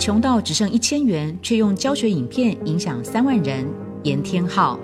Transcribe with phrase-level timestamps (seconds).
[0.00, 3.68] 穷到只剩一千元，却用教学影片影响三万人。
[4.02, 4.78] 严天浩。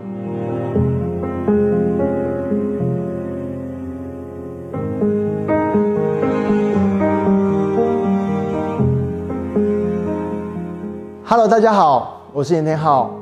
[11.25, 13.19] Hello，大家好，我是严天浩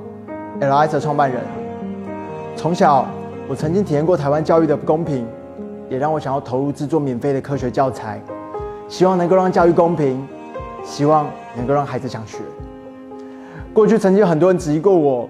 [0.61, 1.41] ，LIS 的创办人。
[2.57, 3.07] 从小，
[3.47, 5.25] 我曾经体验过台湾教育的不公平，
[5.89, 8.21] 也让我想要投入制作免费的科学教材，
[8.89, 10.27] 希望能够让教育公平，
[10.83, 12.39] 希望能够让孩子想学。
[13.73, 15.29] 过去曾经很多人质疑过我，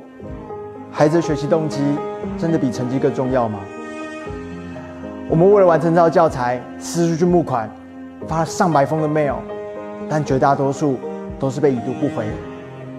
[0.91, 1.81] 孩子的学习动机
[2.37, 3.61] 真的比成绩更重要吗？
[5.31, 7.71] 我们为了完成这套教材，四处去募款，
[8.29, 9.37] 发了上百封的 mail，
[10.09, 10.97] 但绝大多数
[11.39, 12.27] 都是被已读不回，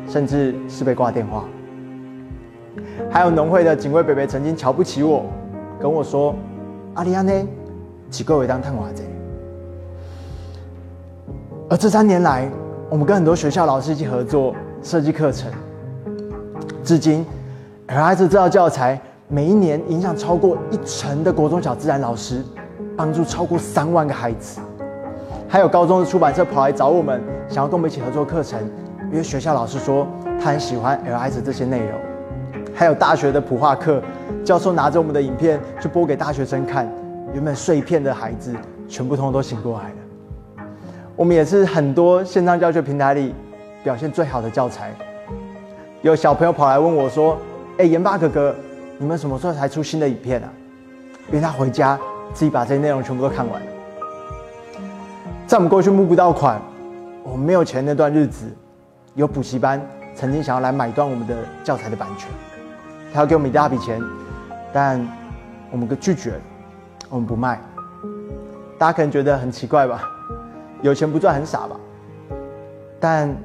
[0.07, 1.45] 甚至是被挂电话。
[3.11, 5.25] 还有农会的警卫北北曾经瞧不起我，
[5.79, 6.35] 跟我说
[6.95, 7.31] ：“阿里安呢，
[8.09, 9.03] 几个月当探娃子。”
[11.69, 12.49] 而这三年来，
[12.87, 15.51] 我们跟很多学校老师一起合作设计课程，
[16.83, 17.25] 至今
[17.87, 22.43] ，LIS 这套教材每一年影响超过一成的国中小自然老师，
[22.95, 24.61] 帮助超过三万个孩子。
[25.49, 27.19] 还有高中的出版社跑来找我们，
[27.49, 28.59] 想要跟我们一起合作课程，
[29.11, 30.07] 因为学校老师说
[30.39, 31.99] 他很喜欢 LIS 这些内容。
[32.73, 33.99] 还有大学的普化课，
[34.43, 36.87] 教授拿着我们的影片去播给大学生看，
[37.33, 38.53] 原本睡片的孩子
[38.87, 39.95] 全部通通都醒过来了。
[41.17, 43.33] 我们也是很多线上教学平台里
[43.83, 44.93] 表现最好的教材。
[46.01, 47.37] 有小朋友跑来问我说
[47.79, 48.53] ：“哎，研发哥哥，
[48.97, 50.49] 你们什么时候才出新的影片啊？”
[51.31, 51.97] 因为他回家
[52.33, 53.67] 自己把这些内容全部都看完了。
[55.47, 56.61] 在我们过去募不到款，
[57.23, 58.45] 我们没有钱那段日子，
[59.13, 59.81] 有补习班
[60.13, 62.29] 曾经想要来买断我们的教材的版权。
[63.13, 64.01] 他要给我们一大笔钱，
[64.73, 64.99] 但
[65.71, 66.41] 我们拒绝了，
[67.09, 67.61] 我们不卖。
[68.77, 70.11] 大家可能觉得很奇怪吧？
[70.85, 71.75] 有钱不赚很傻吧？
[72.99, 73.35] 但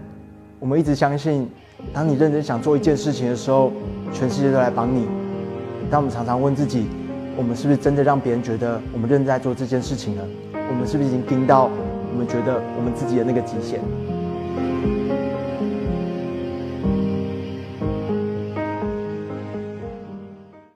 [0.58, 1.48] 我们一直相信，
[1.90, 3.72] 当你认真想做一件事情的时候，
[4.12, 5.08] 全世界都来帮你。
[5.90, 6.86] 但我们常常问自己：
[7.38, 10.22] 我们是不是真的让别人觉得我们认真在做这件事情呢？
[10.52, 11.70] 我们是不是已经盯到
[12.12, 13.80] 我们觉得我们自己的那个极限？